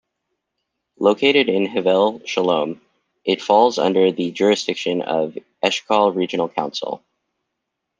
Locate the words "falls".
3.39-3.77